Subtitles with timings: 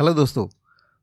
[0.00, 0.46] Hello दोस्तों,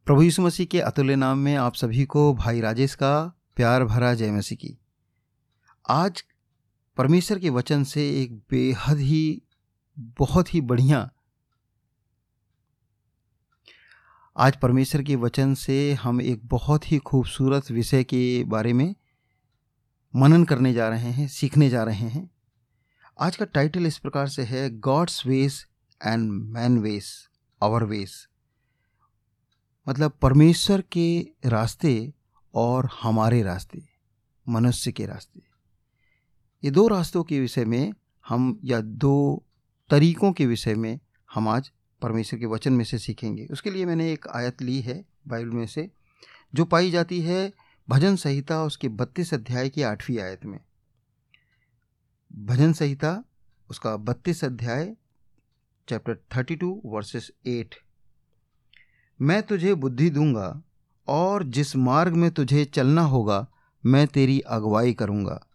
[0.07, 4.13] प्रभु यीशु मसीह के अतुल्य नाम में आप सभी को भाई राजेश का प्यार भरा
[4.13, 4.77] जय मसीह की।
[5.89, 6.23] आज
[6.97, 9.41] परमेश्वर के वचन से एक बेहद ही,
[9.97, 11.09] बहुत ही बढ़िया,
[14.37, 18.95] आज परमेश्वर के वचन से हम एक बहुत ही खूबसूरत विषय के बारे में
[20.15, 22.29] मनन करने जा रहे हैं, सीखने जा रहे हैं।
[23.19, 25.65] आज का टाइटल इस प्रकार से है गॉड्स वेस
[26.05, 27.29] एंड मैन वेस
[27.63, 28.27] आवर वेस
[29.89, 32.13] मतलब परमेश्वर के रास्ते
[32.53, 33.83] और हमारे रास्ते,
[34.49, 35.41] मनुष्य के रास्ते।
[36.63, 37.93] ये दो रास्तों के विषय में
[38.27, 39.43] हम, या दो
[39.89, 40.99] तरीकों के विषय में
[41.33, 45.05] हम आज परमेश्वर के वचन में से सीखेंगे। उसके लिए मैंने एक आयत ली है
[45.27, 45.91] बाइबल में से,
[46.55, 47.53] जो पाई जाती है
[47.89, 50.59] भजन संहिता उसके बत्तीस अध्याय की आठवीं आयत में।
[52.33, 53.23] भजन संहिता
[53.69, 54.95] उसका बत्तीस अध्याय,
[55.89, 57.75] chapter thirty two, verses eight.
[59.21, 60.61] मैं तुझे बुद्धि दूँगा
[61.07, 63.47] और जिस मार्ग में तुझे चलना होगा,
[63.85, 65.47] मैं तेरी अगुवाई करूँगा।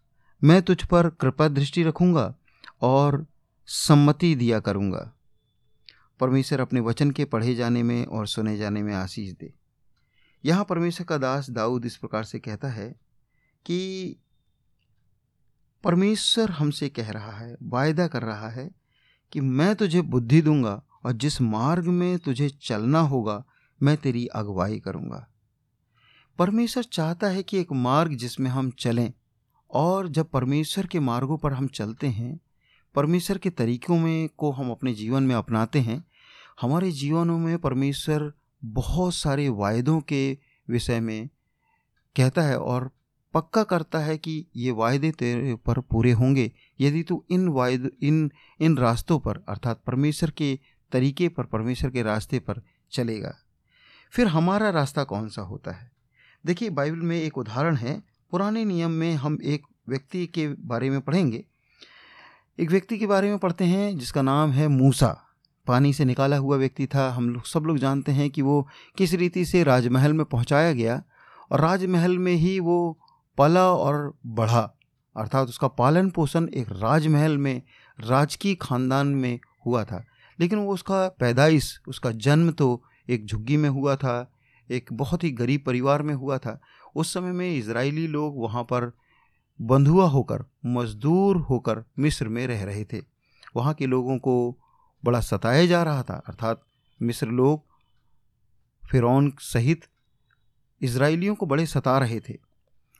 [0.44, 2.34] मैं तुझ पर कृपा दृष्टि रखूँगा
[2.82, 3.26] और
[3.66, 5.12] सम्मति दिया करूँगा।
[6.20, 9.54] परमेश्वर अपने वचन के पढ़े जाने में और सुने जाने में आशीष दे।
[10.44, 12.96] यहाँ परमेश्वर का दास दाऊद इस प्रकार से कहता है
[13.66, 14.16] कि
[15.84, 18.70] परमेश्वर हमसे कह रहा है, वायदा कर रहा है
[19.32, 23.44] कि मैं तुझे बुद्धि दूँगा और जिस मार्ग में तुझे चलना होगा
[23.82, 25.28] मैं तेरी अगुवाई करूँगा।
[26.38, 29.12] परमेश्वर चाहता है कि एक मार्ग जिसमें हम चलें
[29.70, 32.40] और जब परमेश्वर के मार्गों पर हम चलते हैं,
[32.94, 36.04] परमेश्वर के तरीक़ों में को हम अपने जीवन में अपनाते हैं,
[36.60, 38.32] हमारे जीवनों में परमेश्वर
[38.64, 40.38] बहुत सारे वायदों के
[40.70, 41.28] विषय में
[42.16, 42.90] कहता है और
[43.34, 48.30] पक्का करता है कि ये वायदे तेरे पर पूरे होंगे। यदि तू इन वायद, इन
[48.60, 50.58] इन रास्तों पर, अर्थात परमेश्वर के
[50.92, 53.34] तरीके पर, परमेश्वर के रास्ते पर चलेगा
[54.12, 55.92] फिर हमारा रास्ता कौन सा होता है?
[56.46, 61.00] देखिए, बाइबल में एक उदाहरण है। पुराने नियम में हम एक व्यक्ति के बारे में
[61.00, 61.44] पढ़ेंगे।
[62.60, 65.24] एक व्यक्ति के बारे में पढ़ते हैं जिसका नाम है मूसा।
[65.66, 69.12] पानी से निकाला हुआ व्यक्ति था। हम लोग, सब लोग जानते हैं कि वो किस
[69.12, 71.02] रीति से राजमहल में पहुँचाया गया
[71.52, 72.98] और राजमहल में ही वो
[73.38, 74.74] पला और बढ़ा।
[75.16, 77.62] अर्थात उसका पालन पोषण एक राजमहल में,
[78.00, 80.04] राजकीय खानदान में हुआ था।
[80.40, 84.32] लेकिन वो उसका पैदाइश, उसका जन्म तो एक झुग्गी में हुआ था,
[84.70, 86.60] एक बहुत ही गरीब परिवार में हुआ था।
[86.96, 88.92] उस समय में इसराइली लोग वहाँ पर
[89.60, 93.00] बंधुआ होकर, मजदूर होकर मिस्र में रह रहे थे।
[93.56, 94.56] वहाँ के लोगों को
[95.04, 96.62] बड़ा सताया जा रहा था, अर्थात
[97.02, 97.62] मिस्र लोग
[98.90, 99.84] फिरौन सहित
[100.82, 102.36] इसराइलियों को बड़े सता रहे थे।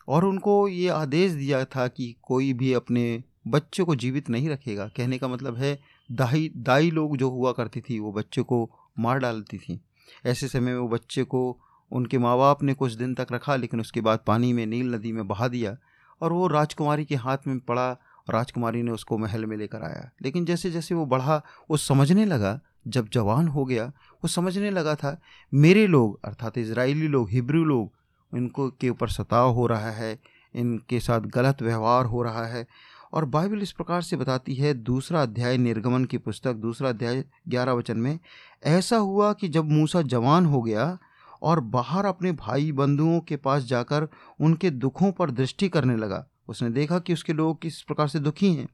[0.08, 4.88] और उनको ये आदेश दिया था कि कोई भी अपने बच्चों को जीवित नहीं रखेगा।
[4.88, 5.80] कहने का मतलब है,
[6.12, 9.80] दाई दाई लोग जो हुआ करती थी, वो बच्चे को मार डालती थी।
[10.26, 11.58] ऐसे समय में वो बच्चे को
[11.92, 15.12] उनके माँ बाप ने कुछ दिन तक रखा, लेकिन उसके बाद पानी में, नील नदी
[15.12, 15.76] में बहा दिया
[16.20, 17.96] और वो राजकुमारी के हाथ में पड़ा
[18.30, 22.60] राजकुमारी ने उसको महल में लेकर आया। लेकिन जैसे जैसे वो बढ़ा, वो समझने लगा,
[22.88, 25.20] जब जवान हो गया, वो समझने लगा था,
[25.54, 27.92] मेरे लोग, अर्थात इसराइली लोग, हिब्रू लोग,
[28.36, 30.18] इनको के ऊपर सताव हो रहा है,
[30.54, 32.66] इनके साथ गलत व्यवहार हो रहा है
[33.12, 37.72] और बाइबल इस प्रकार से बताती है, दूसरा अध्याय निर्गमन की पुस्तक, दूसरा अध्याय ग्यारह
[37.72, 38.18] वचन में,
[38.64, 40.98] ऐसा हुआ कि जब मूसा जवान हो गया
[41.42, 44.08] और बाहर अपने भाई बंधुओं के पास जाकर
[44.40, 48.54] उनके दुखों पर दृष्टि करने लगा, उसने देखा कि उसके लोग किस प्रकार से दुखी
[48.54, 48.68] हैं।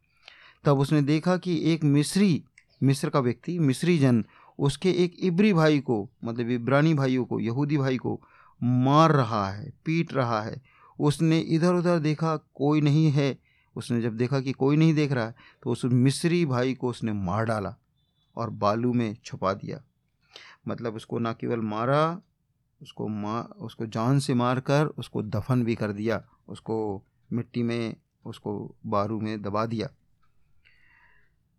[0.64, 2.44] तब उसने देखा कि एक मिस्री,
[2.82, 4.24] मिस्र का व्यक्ति, मिस्री जन,
[4.58, 8.20] उसके एक इब्री भाई को मतलब इब्रानी भाइयों को, यहूदी भाई को
[8.62, 10.62] मार रहा है, पीट रहा है।
[10.98, 13.47] उसने इधर उधर देखा, कोई नहीं है।
[13.78, 17.12] उसने जब देखा कि कोई नहीं देख रहा है तो उस मिस्री भाई को उसने
[17.12, 17.74] मार डाला
[18.36, 19.82] और बालू में छुपा दिया।
[20.68, 22.20] मतलब उसको ना केवल मारा,
[22.82, 27.96] उसको मार उसको जान से मार कर उसको दफन भी कर दिया, उसको मिट्टी में,
[28.24, 29.88] उसको बारू में दबा दिया।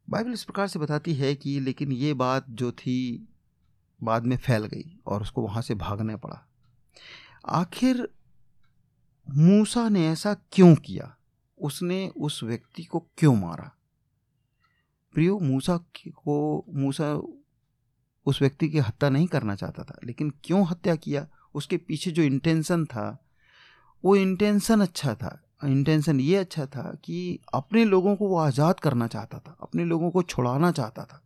[0.08, 3.28] बाइबल इस प्रकार से बताती है कि लेकिन ये बात जो थी,
[4.04, 6.46] बाद में फैल गई और उसको वहाँ से भागना पड़ा।
[7.46, 8.08] आखिर
[9.28, 11.16] मूसा ने ऐसा क्यों किया?
[11.62, 13.72] उसने उस व्यक्ति को क्यों मारा?
[15.14, 17.14] प्रियो, मूसा को, मूसा
[18.26, 21.28] उस व्यक्ति की हत्या नहीं करना चाहता था, लेकिन क्यों हत्या किया?
[21.56, 23.26] उसके पीछे जो इंटेंशन था,
[24.04, 29.08] वो इंटेंशन अच्छा था। इंटेंशन ये अच्छा था कि अपने लोगों को वो आज़ाद करना
[29.08, 31.22] चाहता था, अपने लोगों को छुड़ाना चाहता था।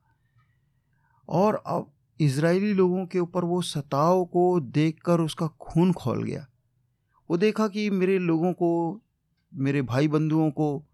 [1.30, 6.48] और अब इसराइली लोगों के ऊपर वो सताव को देखकर उसका खून खोल गया।
[7.30, 9.02] वो देखा कि मेरे लोगों को
[9.56, 10.86] मेरे भाई बंधुओं को,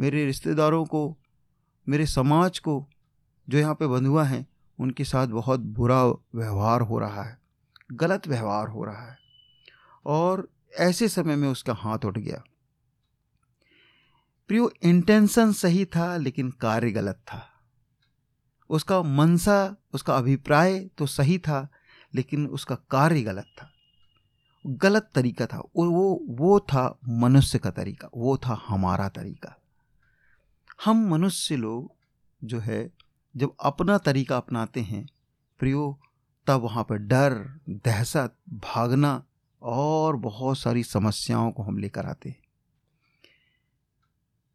[0.00, 1.18] मेरे रिश्तेदारों को,
[1.88, 2.88] मेरे समाज को
[3.48, 4.46] जो यहाँ पे बंधुआ हैं,
[4.80, 7.38] उनके साथ बहुत बुरा व्यवहार हो रहा है,
[7.92, 9.18] गलत व्यवहार हो रहा है।
[10.06, 10.48] और
[10.78, 12.42] ऐसे समय में उसका हाथ उठ गया।
[14.48, 17.52] प्रियो इंटेंशन सही था, लेकिन कार्य गलत था।
[18.70, 21.68] उसका मनसा, उसका अभिप्राय तो सही था,
[22.14, 23.70] लेकिन उसका कार्य गलत था।
[24.66, 29.58] गलत तरीका था। वो वो वो था मनुष्य का तरीका, वो था हमारा तरीका।
[30.84, 31.92] हम मनुष्य लोग
[32.44, 32.90] जो है,
[33.36, 35.08] जब अपना तरीका अपनाते हैं,
[35.58, 36.00] प्रियो,
[36.46, 39.24] तब वहाँ पर डर, दहशत, भागना
[39.62, 42.42] और बहुत सारी समस्याओं को हम लेकर आते हैं।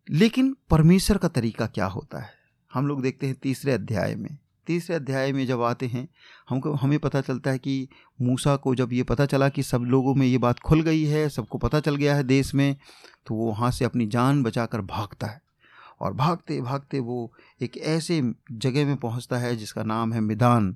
[0.09, 2.29] लेकिन परमेश्वर का तरीका क्या होता है?
[2.73, 6.07] हम लोग देखते हैं तीसरे अध्याय में। तीसरे अध्याय में जब आते हैं,
[6.49, 7.87] हमको, हमें पता चलता है कि
[8.21, 11.27] मूसा को जब ये पता चला कि सब लोगों में ये बात खुल गई है,
[11.29, 12.75] सबको पता चल गया है देश में
[13.27, 15.41] तो वो वहाँ से अपनी जान बचाकर भागता है।
[16.01, 17.31] और भागते भागते वो
[17.61, 18.21] एक ऐसे
[18.51, 20.75] जगह में पहुँचता है जिसका नाम है मिदान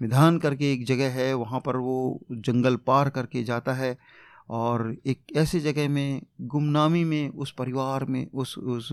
[0.00, 3.96] मिधान करके एक जगह है, वहाँ पर वो जंगल पार करके जाता है
[4.50, 8.92] और एक ऐसे जगह में, गुमनामी में, उस परिवार में, उस उस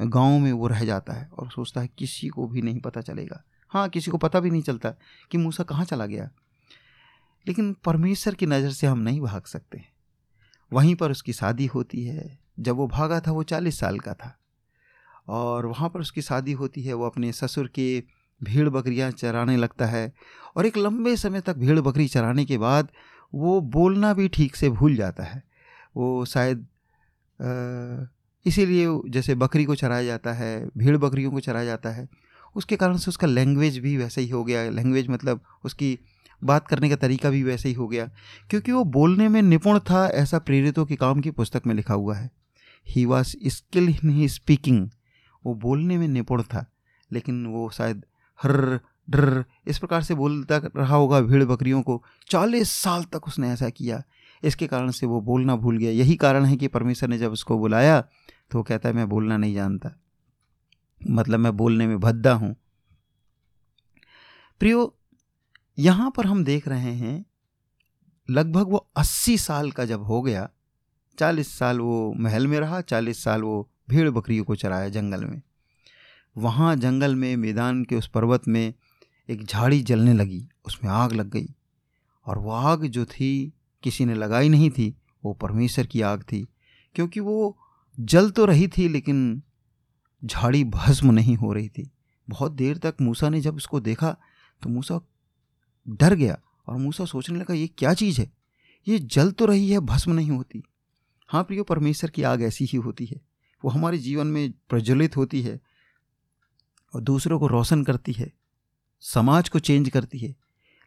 [0.00, 3.44] गाँव में वो रह जाता है और सोचता है किसी को भी नहीं पता चलेगा।
[3.68, 4.90] हाँ किसी को पता भी नहीं चलता
[5.30, 6.30] कि मूसा कहाँ चला गया।
[7.48, 9.84] लेकिन परमेश्वर की नज़र से हम नहीं भाग सकते।
[10.72, 14.38] वहीं पर उसकी शादी होती है। जब वो भागा था, वो चालीस साल का था।
[15.28, 18.02] और वहाँ पर उसकी शादी होती है, वो अपने ससुर के
[18.42, 20.12] भीड़ बकरियाँ चराने लगता है।
[20.56, 22.88] और एक लंबे समय तक भीड़ बकरी चराने के बाद
[23.34, 25.42] वो बोलना भी ठीक से भूल जाता है।
[25.96, 26.66] वो शायद
[28.48, 32.08] इसीलिए जैसे बकरी को चराया जाता है, भीड़ बकरियों को चराया जाता है,
[32.56, 35.98] उसके कारण से उसका लैंग्वेज भी वैसा ही हो गया लैंग्वेज मतलब उसकी
[36.42, 38.10] बात करने का तरीका भी वैसे ही हो गया,
[38.50, 42.16] क्योंकि वो बोलने में निपुण था, ऐसा प्रेरितों के काम की पुस्तक में लिखा हुआ
[42.16, 42.30] है।
[42.86, 44.88] He was skill in he speaking
[45.44, 46.64] वो बोलने में निपुण था,
[47.10, 48.04] लेकिन वो शायद
[48.40, 53.50] हर, डर, इस प्रकार से बोलता रहा होगा भीड़ बकरियों को, चालीस साल तक उसने
[53.50, 54.02] ऐसा किया,
[54.42, 57.58] इसके कारण से वो बोलना भूल गया। यही कारण है कि परमेश्वर ने जब उसको
[57.58, 58.02] बुलाया
[58.50, 59.90] तो वो कहता है, मैं बोलना नहीं जानता।
[61.10, 62.56] मतलब मैं बोलने में भद्दा हूँ।
[64.60, 64.98] प्रियो,
[65.78, 67.26] यहाँ पर हम देख रहे हैं,
[68.30, 70.50] लगभग वो अस्सी साल का जब हो गया,
[71.18, 75.42] चालीस साल वो महल में रहा, चालीस साल वो भीड़ बकरियों को चराया जंगल में।
[76.36, 78.74] वहाँ जंगल में, मैदान के उस पर्वत में
[79.30, 81.54] एक झाड़ी जलने लगी, उसमें आग लग गई।
[82.26, 83.52] और वो आग जो थी,
[83.82, 86.48] किसी ने लगाई नहीं थी, वो परमेश्वर की आग थी,
[86.94, 87.58] क्योंकि वो
[87.98, 89.42] जल तो रही थी, लेकिन
[90.22, 91.90] झाड़ी भस्म नहीं हो रही थी।
[92.28, 94.16] बहुत देर तक मूसा ने जब उसको देखा
[94.62, 95.00] तो मूसा
[95.86, 98.30] डर गया और मूसा सोचने लगा, ये क्या चीज़ है?
[98.86, 100.62] ये जल तो रही है, भस्म नहीं होती।
[101.28, 103.20] हाँ प्रियो, परमेश्वर की आग ऐसी ही होती है।
[103.62, 105.58] वो हमारे जीवन में प्रज्वलित होती है
[106.94, 108.32] और दूसरों को रोशन करती है,
[109.02, 110.34] समाज को चेंज करती है,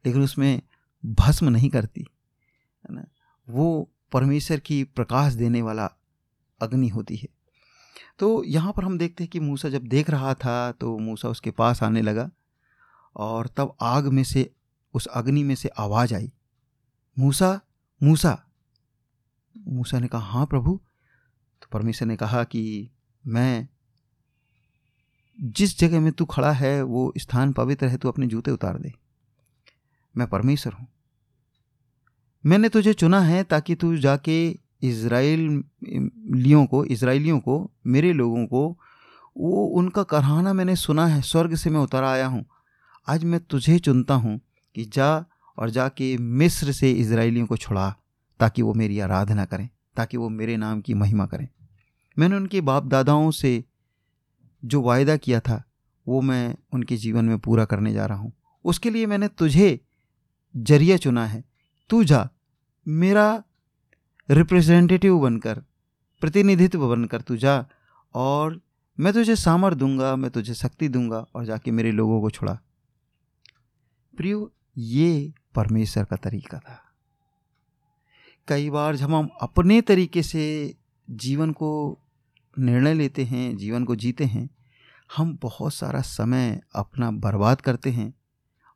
[0.06, 0.62] लेकिन उसमें
[1.04, 2.06] भस्म नहीं करती,
[2.86, 3.06] है ना?
[3.48, 5.90] वो परमेश्वर की प्रकाश देने वाला
[6.62, 7.28] अग्नि होती है।
[8.20, 11.52] तो यहाँ पर हम देखते हैं कि मूसा जब देख रहा था तो मूसा उसके
[11.52, 12.30] पास आने लगा
[13.16, 14.52] और तब आग में से,
[14.94, 16.32] उस अग्नि में से आवाज़ आई,
[17.20, 17.62] मूसा
[18.04, 18.44] मूसा।
[19.68, 20.82] मूसा ने कहा हाँ प्रभु।
[21.62, 22.90] तो परमेश्वर ने कहा कि,
[23.28, 23.68] मैं,
[25.42, 28.94] जिस जगह में तू खड़ा है, वो स्थान पवित्र है, तू अपने जूते उतार दे।
[30.18, 30.88] मैं परमेश्वर हूँ।
[32.46, 38.78] मैंने तुझे चुना है ताकि तू जाके इसराइलियों को इसराइलियों को, मेरे लोगों को,
[39.38, 42.46] वो उनका कराना मैंने सुना है, स्वर्ग से मैं उतर आया हूँ।
[43.08, 44.40] आज मैं तुझे चुनता हूँ
[44.76, 45.26] कि जा
[45.58, 47.90] और जाके मिस्र से इसराइलियों को छुड़ा,
[48.40, 51.48] ताकि वो मेरी आराधना करें, ताकि वो मेरे नाम की महिमा करें।
[52.20, 53.64] मैंने उनके बाप दादाओं से
[54.66, 55.64] जो वायदा किया था,
[56.08, 58.32] वो मैं उनके जीवन में पूरा करने जा रहा हूँ।
[58.66, 59.80] उसके लिए मैंने तुझे
[60.58, 61.44] ज़रिया चुना है।
[61.90, 62.30] तू जा,
[62.88, 63.44] मेरा
[64.32, 65.64] रिप्रेजेंटेटिव बनकर,
[66.22, 67.66] प्रतिनिधित्व बनकर तू जा
[68.14, 68.62] और
[69.00, 72.60] मैं तुझे सामर दूँगा, मैं तुझे शक्ति दूँगा और जाके मेरे लोगों को छुड़ा।
[74.18, 76.82] प्रियो, ये परमेश्वर का तरीका था।
[78.48, 80.76] कई बार जब हम अपने तरीके से
[81.10, 82.00] जीवन को
[82.60, 84.50] निर्णय लेते हैं, जीवन को जीते हैं,
[85.18, 88.14] हम बहुत सारा समय अपना बर्बाद करते हैं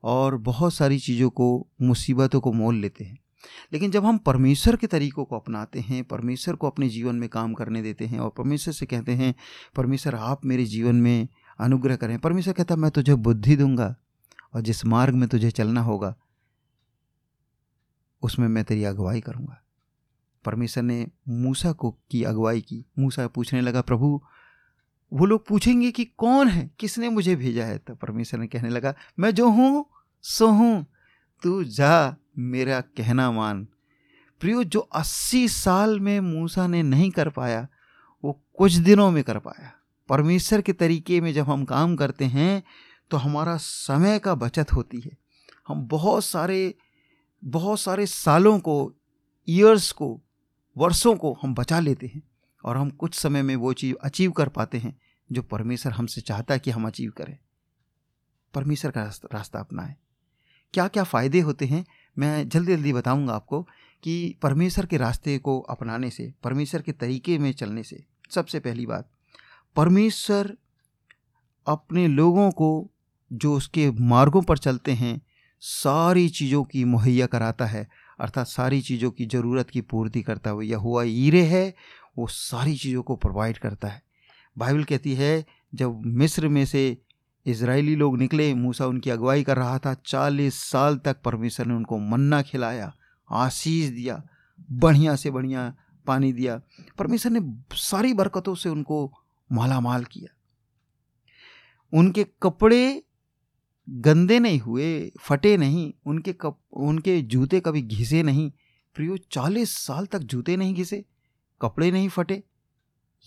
[0.03, 3.24] और बहुत सारी चीज़ों को, मुसीबतों को मोल लेते हैं।
[3.73, 7.53] लेकिन जब हम परमेश्वर के तरीक़ों को अपनाते हैं, परमेश्वर को अपने जीवन में काम
[7.53, 9.35] करने देते हैं और परमेश्वर से कहते हैं,
[9.75, 11.27] परमेश्वर, आप मेरे जीवन में
[11.59, 13.95] अनुग्रह करें। परमेश्वर कहता मैं तुझे बुद्धि दूँगा
[14.53, 16.15] और जिस मार्ग में तुझे चलना होगा,
[18.21, 19.61] उसमें मैं तेरी अगुवाई करूँगा।
[20.45, 24.21] परमेश्वर ने मूसा को की अगुवाई की। मूसा पूछने लगा, प्रभु,
[25.13, 26.71] वो लोग पूछेंगे कि कौन है?
[26.79, 27.77] किसने मुझे भेजा है?
[27.77, 29.85] तो परमेश्वर ने कहने लगा, मैं जो हूँ,
[30.21, 30.85] सो हूँ।
[31.43, 33.67] तू जा मेरा कहना मान।
[34.39, 37.67] प्रियो, जो अस्सी साल में मूसा ने नहीं कर पाया,
[38.23, 39.71] वो कुछ दिनों में कर पाया।
[40.09, 42.63] परमेश्वर के तरीके में जब हम काम करते हैं
[43.11, 45.17] तो हमारा समय का बचत होती है।
[45.67, 46.75] हम बहुत सारे
[47.45, 48.93] बहुत सारे सालों को
[49.49, 50.21] ईयर्स को,
[50.77, 52.21] वर्षों को हम बचा लेते हैं
[52.63, 54.99] और हम कुछ समय में वो चीज़ अचीव कर पाते हैं,
[55.31, 57.37] जो परमेश्वर हमसे चाहता है कि हम अचीव करें।
[58.53, 59.95] परमेश्वर का रास्ता अपनाएँ।
[60.73, 61.85] क्या क्या फ़ायदे होते हैं?
[62.19, 63.61] मैं जल्दी जल्दी बताऊँगा आपको
[64.03, 68.85] कि परमेश्वर के रास्ते को अपनाने से, परमेश्वर के तरीके में चलने से सबसे पहली
[68.85, 69.09] बात,
[69.75, 70.57] परमेश्वर
[71.67, 72.89] अपने लोगों को
[73.33, 75.21] जो उसके मार्गों पर चलते हैं,
[75.59, 77.87] सारी चीज़ों की मुहैया कराता है।
[78.19, 81.75] अर्थात सारी चीज़ों की ज़रूरत की पूर्ति करता हुआ यह हुआ ईरे है,
[82.17, 84.01] वो सारी चीज़ों को प्रोवाइड करता है।
[84.57, 85.45] बाइबल कहती है,
[85.75, 86.97] जब मिस्र में से
[87.45, 91.99] इसराइली लोग निकले, मूसा उनकी अगुवाई कर रहा था, चालीस साल तक परमेश्वर ने उनको
[91.99, 92.95] मन्ना खिलाया,
[93.31, 94.23] आशीष दिया,
[94.71, 95.75] बढ़िया से बढ़िया
[96.05, 96.61] पानी दिया।
[96.97, 99.13] परमेश्वर ने सारी बरकतों से उनको
[99.51, 100.35] माला माल किया।
[101.93, 103.03] उनके कपड़े
[103.89, 108.51] गंदे नहीं हुए, फटे नहीं, उनके कप, उनके जूते कभी घिसे नहीं।
[108.95, 111.05] प्रियो, चालीस साल तक जूते नहीं घिसे,
[111.61, 112.43] कपड़े नहीं फटे।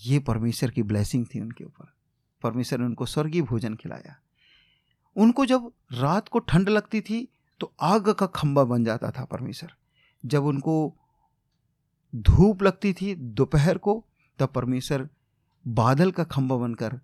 [0.06, 1.97] ये परमेश्वर की ब्लेसिंग थी उनके ऊपर।
[2.42, 4.16] परमेश्वर ने उनको स्वर्गीय भोजन खिलाया।
[5.16, 7.28] उनको जब रात को ठंड लगती थी
[7.60, 9.74] तो आग का खंबा बन जाता था परमेश्वर।
[10.26, 10.94] जब उनको
[12.14, 14.04] धूप लगती थी दोपहर को,
[14.38, 15.08] तब परमेश्वर
[15.66, 17.00] बादल का खंबा बनकर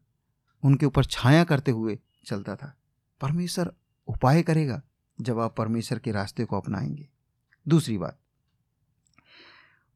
[0.63, 2.75] उनके ऊपर छाया करते हुए चलता था।
[3.21, 3.73] परमेश्वर
[4.09, 4.83] उपाय करेगा
[5.21, 7.09] जब आप परमेश्वर के रास्ते को अपनाएँगे।
[7.69, 8.19] दूसरी बात,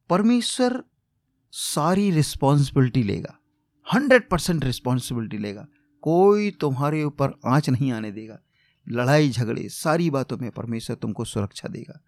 [0.09, 0.83] परमेश्वर
[1.51, 3.38] सारी रिस्पॉन्सिबिलिटी लेगा।
[3.93, 5.67] हंड्रेड परसेंट रिस्पॉन्सिबिलिटी लेगा।
[6.01, 8.39] कोई तुम्हारे ऊपर आँच नहीं आने देगा।
[8.89, 12.01] लड़ाई झगड़े, सारी बातों में परमेश्वर तुमको सुरक्षा देगा।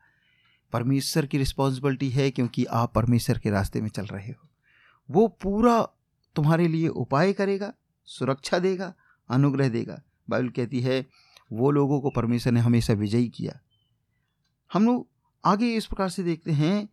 [0.73, 4.49] परमेश्वर की रिस्पॉन्सिबिलिटी है क्योंकि आप परमेश्वर के रास्ते में चल रहे हो।
[5.11, 5.89] वो पूरा
[6.35, 7.73] तुम्हारे लिए उपाय करेगा,
[8.05, 8.93] सुरक्षा देगा,
[9.29, 11.07] अनुग्रह देगा। बाइबल कहती है,
[11.51, 13.59] वो लोगों को परमेश्वर ने हमेशा विजयी किया।
[14.73, 15.07] हम लोग
[15.45, 16.89] आगे इस प्रकार से देखते हैं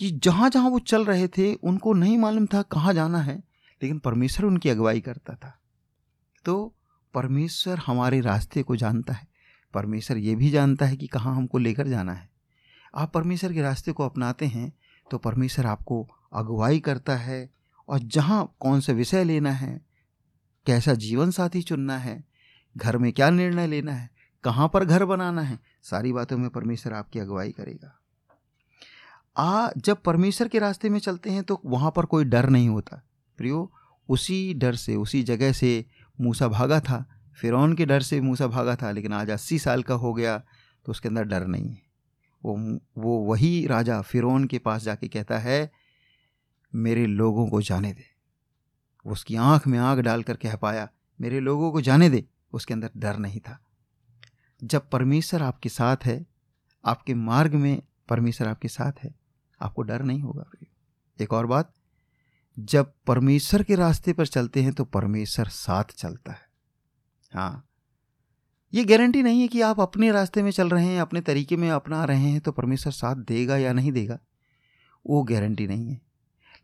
[0.00, 3.36] कि जहाँ जहाँ वो चल रहे थे, उनको नहीं मालूम था कहाँ जाना है,
[3.82, 5.58] लेकिन परमेश्वर उनकी अगुवाई करता था।
[6.44, 6.74] तो
[7.14, 9.28] परमेश्वर हमारे रास्ते को जानता है।
[9.74, 12.28] परमेश्वर ये भी जानता है कि कहाँ हमको लेकर जाना है।
[12.94, 14.72] आप परमेश्वर के रास्ते को अपनाते हैं
[15.10, 17.50] तो परमेश्वर आपको अगुवाई करता है,
[17.88, 19.80] और जहाँ कौन सा विषय लेना है,
[20.66, 22.24] कैसा जीवन साथी चुनना है,
[22.76, 24.10] घर में क्या निर्णय लेना है,
[24.44, 27.99] कहाँ पर घर बनाना है, सारी बातों में परमेश्वर आपकी अगुवाई करेगा।
[29.36, 33.02] आ, जब परमेश्वर के रास्ते में चलते हैं तो वहाँ पर कोई डर नहीं होता।
[33.36, 33.72] प्रियो,
[34.08, 35.86] उसी डर से, उसी जगह से
[36.20, 37.04] मूसा भागा था।
[37.40, 40.38] फिर के डर से मूसा भागा था, लेकिन आज अस्सी साल का हो गया
[40.86, 41.82] तो उसके अंदर डर नहीं है।
[42.44, 45.72] वो वो वही राजा फिर के पास जाके कहता है,
[46.74, 48.04] मेरे लोगों को जाने दे।
[49.06, 50.88] उसकी आँख में आग डाल कर कह पाया,
[51.20, 53.60] मेरे लोगों को जाने दे। उसके अंदर डर नहीं था।
[54.64, 56.26] जब परमेश्वर आपके साथ है,
[56.84, 59.19] आपके मार्ग में परमेश्वर आपके साथ है
[59.60, 61.72] आपको डर नहीं होगा। फिर एक और बात,
[62.56, 66.48] जब परमेश्वर के रास्ते पर चलते हैं तो परमेश्वर साथ चलता है।
[67.32, 67.66] हाँ
[68.72, 71.70] ये गारंटी नहीं है कि आप अपने रास्ते में चल रहे हैं, अपने तरीके में
[71.70, 74.18] अपना रहे हैं तो परमेश्वर साथ देगा या नहीं देगा,
[75.04, 76.00] वो गारंटी नहीं है।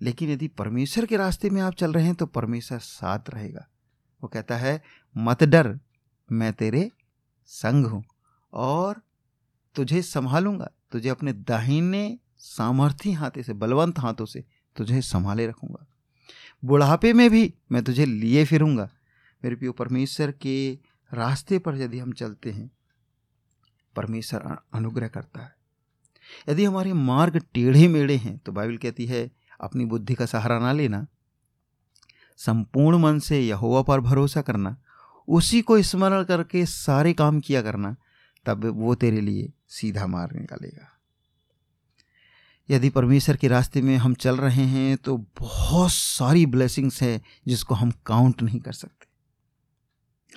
[0.00, 3.66] लेकिन यदि परमेश्वर के रास्ते में आप चल रहे हैं तो परमेश्वर साथ रहेगा।
[4.20, 4.82] वो कहता है,
[5.16, 5.78] मत डर,
[6.28, 6.90] मैं तेरे
[7.50, 8.04] संग हूँ
[8.52, 9.00] और
[9.76, 14.44] तुझे संभालूँगा, तुझे अपने दाहिने सामर्थ्य हाथे से, बलवंत हाथों से
[14.76, 15.86] तुझे संभाले रखूँगा।
[16.64, 18.88] बुढ़ापे में भी मैं तुझे लिए फिरूँगा।
[19.44, 20.78] मेरे प्रियो, परमेश्वर के
[21.12, 22.70] रास्ते पर यदि हम चलते हैं,
[23.96, 25.54] परमेश्वर अनुग्रह करता है।
[26.48, 30.72] यदि हमारे मार्ग टेढ़े मेढ़े हैं तो बाइबल कहती है, अपनी बुद्धि का सहारा ना
[30.72, 31.06] लेना।
[32.38, 34.76] संपूर्ण मन से यहोवा पर भरोसा करना।
[35.28, 37.96] उसी को स्मरण करके सारे काम किया करना,
[38.46, 40.92] तब वो तेरे लिए सीधा मार्ग निकालेगा।
[42.70, 47.74] यदि परमेश्वर के रास्ते में हम चल रहे हैं तो बहुत सारी ब्लेसिंग्स है जिसको
[47.74, 49.06] हम काउंट नहीं कर सकते।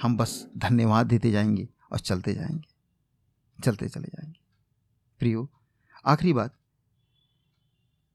[0.01, 2.67] हम बस धन्यवाद देते जाएँगे और चलते जाएँगे।
[3.63, 4.39] चलते चले जाएँगे।
[5.19, 5.49] प्रियो,
[6.05, 6.55] आखिरी बात।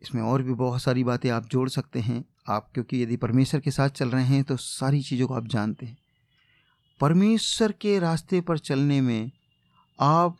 [0.02, 3.70] इसमें और भी बहुत सारी बातें आप जोड़ सकते हैं। आप, क्योंकि यदि परमेश्वर के
[3.70, 5.98] साथ चल रहे हैं तो सारी चीज़ों को आप जानते हैं।
[7.00, 9.30] परमेश्वर के रास्ते पर चलने में
[10.00, 10.38] आप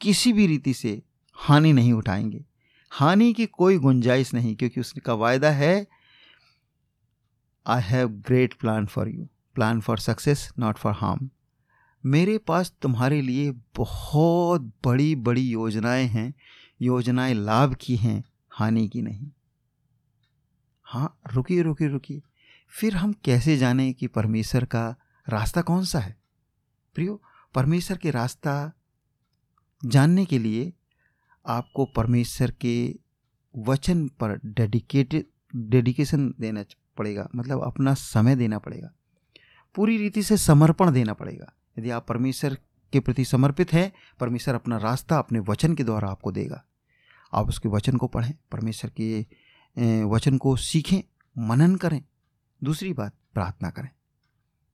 [0.00, 1.02] किसी भी रीति से
[1.40, 2.44] हानि नहीं उठाएँगे।
[2.90, 5.86] हानि की कोई गुंजाइश नहीं, क्योंकि उसका वायदा है
[7.66, 11.30] I have great plan for you plan for success not for harm
[12.06, 16.34] मेरे पास तुम्हारे लिए बहुत बड़ी बड़ी योजनाएँ हैं,
[16.82, 19.30] योजनाएँ लाभ की हैं, हानि की नहीं।
[20.84, 22.22] हाँ रुकिए रुकिए रुकिए।
[22.68, 24.96] फिर हम कैसे जाने कि परमेश्वर का
[25.28, 26.16] रास्ता कौन सा है?
[26.94, 27.22] प्रियो,
[27.54, 28.72] परमेश्वर के रास्ता
[29.84, 30.72] जानने के लिए
[31.50, 32.74] आपको परमेश्वर के
[33.58, 35.24] वचन पर डेडिकेटेड
[35.56, 36.64] डेडिकेशन देना
[36.98, 38.90] पड़ेगा मतलब अपना समय देना पड़ेगा।
[39.74, 42.56] पूरी रीति से समर्पण देना पड़ेगा। यदि आप परमेश्वर
[42.92, 46.64] के प्रति समर्पित हैं, परमेश्वर अपना रास्ता अपने वचन के द्वारा आपको देगा।
[47.32, 49.26] आप उसके वचन को पढ़ें, परमेश्वर के
[50.04, 51.00] वचन को सीखें,
[51.38, 52.02] मनन करें।
[52.64, 53.88] दूसरी बात, प्रार्थना करें।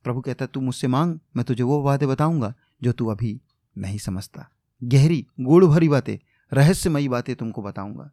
[0.05, 3.41] प्रभु कहता है, तू मुझसे मांग, मैं तुझे वो बातें बताऊँगा जो तू अभी
[3.79, 4.49] नहीं समझता।
[4.85, 6.19] गहरी गुड़ भरी बातें
[6.53, 8.11] रहस्यमयी बातें तुमको बताऊँगा।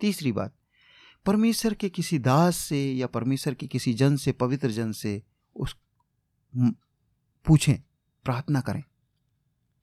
[0.00, 0.54] तीसरी बात,
[1.26, 5.22] परमेश्वर के किसी दास से या परमेश्वर के किसी जन से, पवित्र जन से
[5.56, 5.76] उस
[7.46, 7.76] पूछें,
[8.24, 8.82] प्रार्थना करें।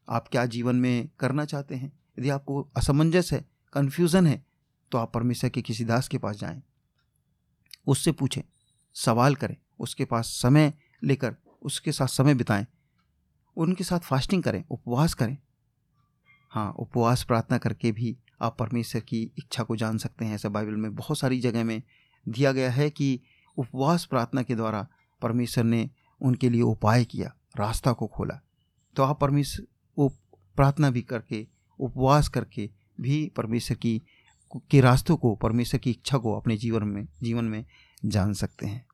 [0.08, 1.92] आप क्या जीवन में करना चाहते हैं?
[2.20, 4.44] यदि आपको असमंजस है कन्फ्यूज़न है
[4.92, 6.62] तो आप परमेश्वर के किसी दास के पास जाएँ।
[7.88, 8.42] उससे पूछें,
[8.96, 10.74] सवाल करें, उसके पास समय
[11.04, 12.66] लेकर, उसके साथ समय बिताएँ,
[13.58, 15.38] उनके साथ फास्टिंग करें, उपवास करें।
[16.56, 20.76] हाँ उपवास प्रार्थना करके भी आप परमेश्वर की इच्छा को जान सकते हैं ऐसा बाइबल
[20.76, 21.82] में बहुत सारी जगह में
[22.30, 23.20] दिया गया है कि
[23.58, 24.88] उपवास प्रार्थना के द्वारा
[25.22, 25.90] परमेश्वर ने
[26.22, 28.40] उनके लिए उपाय किया, रास्ता को खोला।
[28.96, 29.66] तो आप परमेश्वर
[29.98, 30.10] वो
[30.56, 31.48] प्रार्थना भी करके,
[31.80, 32.70] उपवास करके
[33.02, 34.02] भी परमेश्वर की,
[34.72, 37.66] के रास्तों को, परमेश्वर की इच्छा को अपने जीवन में जीवन में
[38.06, 38.86] जान सकते हैं।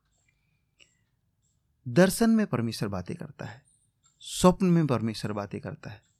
[1.88, 3.62] दर्शन में परमेश्वर बातें करता है,
[4.20, 6.11] स्वप्न में परमेश्वर बातें करता है।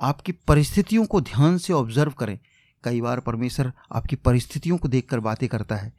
[0.00, 2.38] आपकी परिस्थितियों को ध्यान से ऑब्ज़र्व करें।
[2.84, 5.92] कई बार परमेश्वर आपकी परिस्थितियों को देखकर बातें करता है।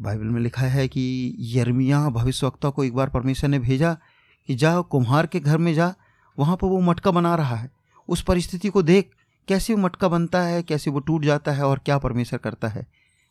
[0.00, 3.98] बाइबल में लिखा है कि यर्मिया भविष्यवक्ता को एक बार परमेश्वर ने भेजा
[4.46, 5.94] कि जा, कुम्हार के घर में जा,
[6.38, 7.70] वहाँ पर वो मटका बना रहा है।
[8.08, 9.10] उस परिस्थिति को देख,
[9.48, 12.86] कैसे वो मटका बनता है, कैसे वो टूट जाता है और क्या परमेश्वर करता है?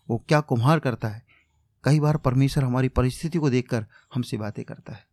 [0.10, 1.24] वो क्या कुम्हार करता है?
[1.84, 5.06] कई बार परमेश्वर हमारी परिस्थिति को देखकर हमसे बातें करता है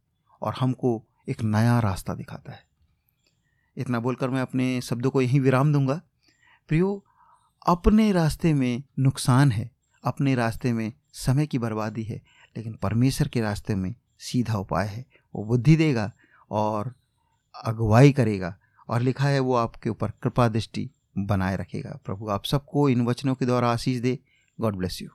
[0.42, 2.73] और हमको एक नया रास्ता दिखाता है।
[3.76, 6.00] इतना बोलकर मैं अपने शब्दों को यहीं विराम दूँगा।
[6.68, 7.04] प्रियो,
[7.66, 9.70] अपने रास्ते में नुकसान है,
[10.04, 12.22] अपने रास्ते में समय की बर्बादी है,
[12.56, 16.12] लेकिन परमेश्वर के रास्ते में सीधा उपाय है। वो बुद्धि देगा
[16.50, 16.94] और
[17.64, 18.56] अगुवाई करेगा
[18.88, 23.34] और लिखा है वो आपके ऊपर कृपा दृष्टि बनाए रखेगा। प्रभु, आप सबको इन वचनों
[23.34, 24.18] के द्वारा आशीष दे।
[24.60, 25.08] God bless you.